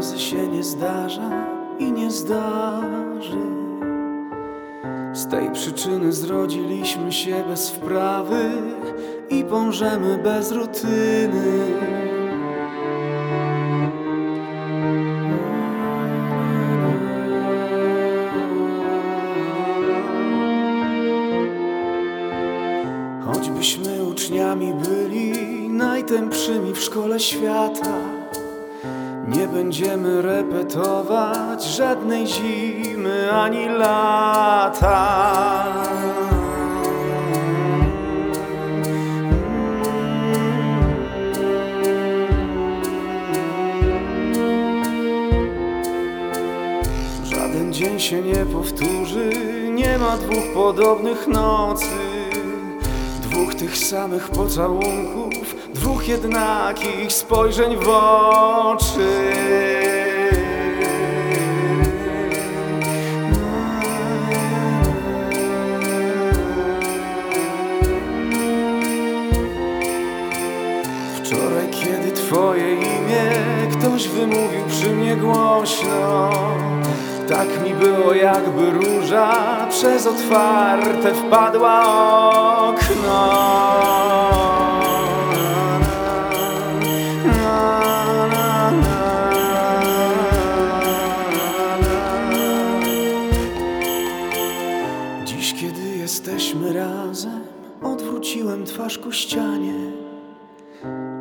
razy 0.00 0.18
się 0.18 0.48
nie 0.48 0.62
zdarza 0.62 1.30
i 1.78 1.92
nie 1.92 2.10
zdarzy. 2.10 3.38
Z 5.12 5.26
tej 5.26 5.52
przyczyny 5.52 6.12
zrodziliśmy 6.12 7.12
się 7.12 7.44
bez 7.48 7.70
wprawy 7.70 8.50
i 9.30 9.44
pomrzemy 9.44 10.18
bez 10.18 10.52
rutyny. 10.52 11.66
Choćbyśmy 23.24 24.04
uczniami 24.04 24.74
byli 24.74 25.68
najtępszymi 25.68 26.72
w 26.72 26.78
szkole 26.78 27.20
świata, 27.20 28.19
nie 29.36 29.48
będziemy 29.48 30.22
repetować 30.22 31.64
żadnej 31.64 32.26
zimy 32.26 33.32
ani 33.32 33.68
lata. 33.68 35.04
Żaden 47.24 47.72
dzień 47.72 48.00
się 48.00 48.22
nie 48.22 48.46
powtórzy, 48.46 49.30
nie 49.74 49.98
ma 49.98 50.16
dwóch 50.16 50.54
podobnych 50.54 51.28
nocy. 51.28 51.86
Dwóch 53.22 53.54
tych 53.54 53.78
samych 53.78 54.28
pocałunków, 54.28 55.29
jednakich 56.10 57.12
spojrzeń 57.12 57.76
w 57.76 57.88
oczy. 57.88 59.32
Wczoraj, 71.16 71.70
kiedy 71.70 72.12
twoje 72.12 72.74
imię 72.74 73.30
ktoś 73.72 74.08
wymówił 74.08 74.64
przy 74.68 74.88
mnie 74.88 75.16
głośno 75.16 76.30
Tak 77.28 77.64
mi 77.64 77.74
było 77.74 78.14
jakby 78.14 78.70
róża 78.70 79.66
przez 79.70 80.06
otwarte 80.06 81.14
wpadła 81.14 81.80
okno 82.68 84.29
jesteśmy 96.30 96.72
razem, 96.72 97.40
odwróciłem 97.82 98.64
twarz 98.64 98.98
ku 98.98 99.12
ścianie 99.12 99.74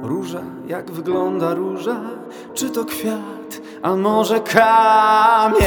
Róża, 0.03 0.41
jak 0.67 0.91
wygląda 0.91 1.53
róża? 1.53 2.01
Czy 2.53 2.69
to 2.69 2.85
kwiat, 2.85 3.61
a 3.81 3.95
może 3.95 4.39
kamień? 4.39 5.59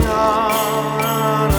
No, 0.00 0.48
no, 1.00 1.48
no. 1.48 1.58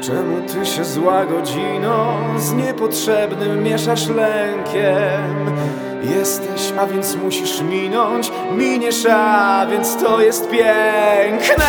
Czemu 0.00 0.48
ty 0.48 0.66
się 0.66 0.84
zła 0.84 1.26
godzino 1.26 2.16
z 2.38 2.52
niepotrzebnym 2.52 3.62
mieszasz 3.62 4.08
lękiem? 4.08 5.85
Jesteś, 6.26 6.72
a 6.78 6.86
więc 6.86 7.14
musisz 7.14 7.60
minąć, 7.60 8.32
miniesz, 8.56 9.06
a 9.10 9.66
więc 9.70 9.96
to 9.96 10.20
jest 10.20 10.50
piękne. 10.50 11.66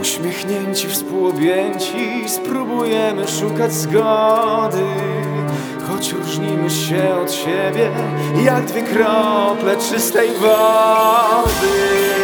Uśmiechnięci, 0.00 0.88
współobjęci, 0.88 2.28
spróbujemy 2.28 3.28
szukać 3.28 3.72
zgody. 3.72 4.84
Choć 5.94 6.12
różnimy 6.12 6.70
się 6.70 7.14
od 7.14 7.32
siebie, 7.32 7.90
jak 8.44 8.64
dwie 8.64 8.82
krople 8.82 9.76
czystej 9.76 10.30
wody. 10.30 12.23